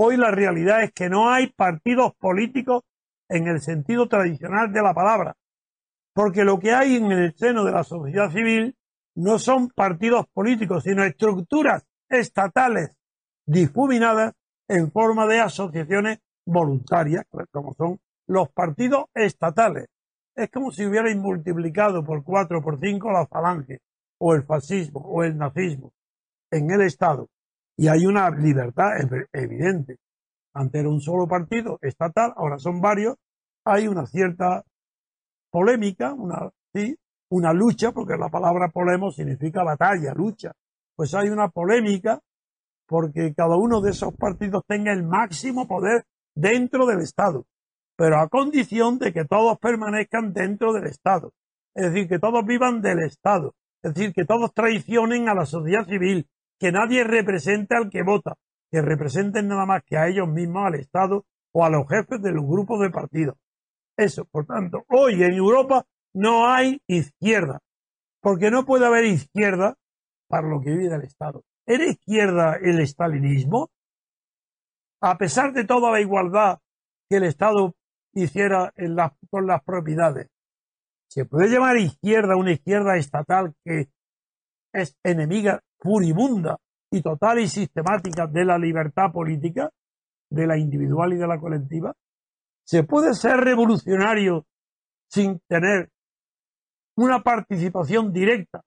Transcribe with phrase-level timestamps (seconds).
[0.00, 2.84] Hoy la realidad es que no hay partidos políticos
[3.28, 5.36] en el sentido tradicional de la palabra,
[6.14, 8.76] porque lo que hay en el seno de la sociedad civil
[9.16, 12.96] no son partidos políticos, sino estructuras estatales
[13.44, 14.34] difuminadas
[14.68, 19.88] en forma de asociaciones voluntarias, como son los partidos estatales.
[20.36, 23.80] Es como si hubierais multiplicado por cuatro o por cinco la falange,
[24.18, 25.90] o el fascismo, o el nazismo,
[26.52, 27.28] en el Estado.
[27.78, 28.88] Y hay una libertad
[29.32, 29.98] evidente.
[30.52, 33.14] Antes era un solo partido estatal, ahora son varios.
[33.64, 34.64] Hay una cierta
[35.48, 36.98] polémica, una, sí,
[37.30, 40.50] una lucha, porque la palabra polemo significa batalla, lucha.
[40.96, 42.20] Pues hay una polémica
[42.88, 47.46] porque cada uno de esos partidos tenga el máximo poder dentro del Estado,
[47.96, 51.32] pero a condición de que todos permanezcan dentro del Estado.
[51.76, 53.54] Es decir, que todos vivan del Estado.
[53.82, 56.26] Es decir, que todos traicionen a la sociedad civil,
[56.58, 58.34] que nadie represente al que vota,
[58.70, 62.32] que representen nada más que a ellos mismos, al Estado o a los jefes de
[62.32, 63.36] los grupos de partidos.
[63.96, 65.84] Eso, por tanto, hoy en Europa
[66.14, 67.60] no hay izquierda,
[68.20, 69.76] porque no puede haber izquierda
[70.28, 71.42] para lo que vive el Estado.
[71.66, 73.70] ¿Era izquierda el estalinismo?
[75.00, 76.58] A pesar de toda la igualdad
[77.08, 77.74] que el Estado
[78.12, 78.72] hiciera
[79.30, 80.28] con las propiedades,
[81.08, 83.88] ¿se puede llamar izquierda una izquierda estatal que
[84.72, 86.58] es enemiga furibunda
[86.90, 89.70] y total y sistemática de la libertad política,
[90.30, 91.94] de la individual y de la colectiva?
[92.64, 94.46] ¿Se puede ser revolucionario
[95.08, 95.90] sin tener
[96.96, 98.62] una participación directa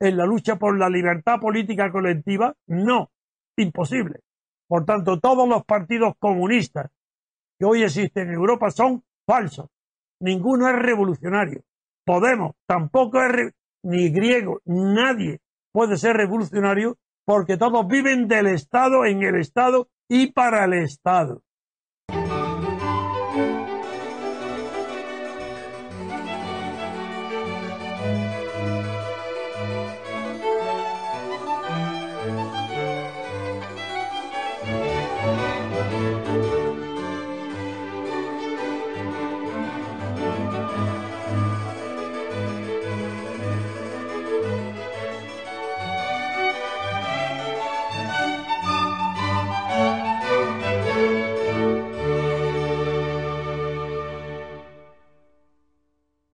[0.00, 2.54] en la lucha por la libertad política colectiva?
[2.66, 3.10] No,
[3.56, 4.20] imposible.
[4.66, 6.90] Por tanto, todos los partidos comunistas
[7.58, 9.68] que hoy existen en Europa son falsos.
[10.20, 11.62] Ninguno es revolucionario.
[12.04, 15.40] Podemos tampoco es ni griego, nadie
[15.74, 21.42] puede ser revolucionario porque todos viven del Estado, en el Estado y para el Estado.